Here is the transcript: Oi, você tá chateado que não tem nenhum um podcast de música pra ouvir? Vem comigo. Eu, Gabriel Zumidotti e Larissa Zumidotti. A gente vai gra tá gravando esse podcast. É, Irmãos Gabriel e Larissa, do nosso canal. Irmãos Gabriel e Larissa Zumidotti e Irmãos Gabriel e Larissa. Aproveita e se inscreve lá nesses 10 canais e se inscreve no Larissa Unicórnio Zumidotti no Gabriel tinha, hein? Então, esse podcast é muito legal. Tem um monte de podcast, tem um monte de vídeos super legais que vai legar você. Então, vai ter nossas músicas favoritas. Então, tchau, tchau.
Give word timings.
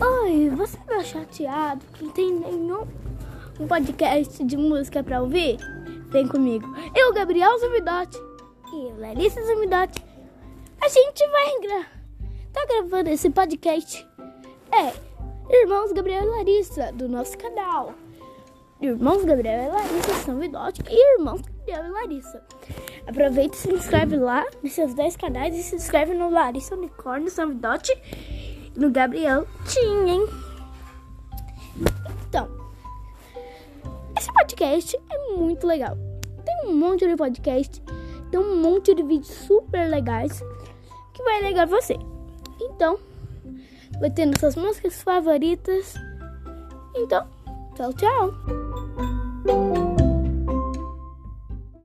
Oi, 0.00 0.48
você 0.48 0.78
tá 0.78 1.04
chateado 1.04 1.84
que 1.92 2.04
não 2.04 2.10
tem 2.10 2.32
nenhum 2.32 2.86
um 3.60 3.66
podcast 3.66 4.42
de 4.42 4.56
música 4.56 5.02
pra 5.02 5.20
ouvir? 5.20 5.58
Vem 6.08 6.26
comigo. 6.26 6.66
Eu, 6.96 7.12
Gabriel 7.12 7.58
Zumidotti 7.58 8.16
e 8.72 8.98
Larissa 8.98 9.44
Zumidotti. 9.44 10.02
A 10.80 10.88
gente 10.88 11.26
vai 11.28 11.60
gra 11.60 11.86
tá 12.50 12.66
gravando 12.66 13.10
esse 13.10 13.28
podcast. 13.28 14.06
É, 14.72 14.92
Irmãos 15.54 15.92
Gabriel 15.92 16.22
e 16.22 16.26
Larissa, 16.26 16.90
do 16.92 17.06
nosso 17.06 17.36
canal. 17.36 17.92
Irmãos 18.80 19.22
Gabriel 19.24 19.64
e 19.64 19.68
Larissa 19.68 20.14
Zumidotti 20.24 20.82
e 20.88 21.18
Irmãos 21.18 21.42
Gabriel 21.42 21.84
e 21.84 21.90
Larissa. 21.90 22.42
Aproveita 23.06 23.54
e 23.54 23.58
se 23.58 23.70
inscreve 23.70 24.16
lá 24.16 24.46
nesses 24.62 24.94
10 24.94 25.16
canais 25.16 25.54
e 25.54 25.62
se 25.62 25.76
inscreve 25.76 26.14
no 26.14 26.30
Larissa 26.30 26.74
Unicórnio 26.74 27.28
Zumidotti 27.28 27.92
no 28.76 28.90
Gabriel 28.90 29.46
tinha, 29.66 30.14
hein? 30.14 30.26
Então, 32.28 32.48
esse 34.18 34.32
podcast 34.32 34.96
é 35.10 35.36
muito 35.36 35.66
legal. 35.66 35.96
Tem 36.44 36.70
um 36.70 36.76
monte 36.76 37.06
de 37.06 37.16
podcast, 37.16 37.82
tem 38.30 38.40
um 38.40 38.62
monte 38.62 38.94
de 38.94 39.02
vídeos 39.02 39.28
super 39.28 39.88
legais 39.88 40.42
que 41.14 41.22
vai 41.22 41.42
legar 41.42 41.66
você. 41.66 41.96
Então, 42.60 42.98
vai 43.98 44.10
ter 44.10 44.26
nossas 44.26 44.56
músicas 44.56 45.02
favoritas. 45.02 45.94
Então, 46.94 47.26
tchau, 47.76 47.92
tchau. 47.94 48.59